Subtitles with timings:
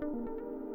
[0.00, 0.71] うん。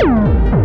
[0.00, 0.63] Thank you.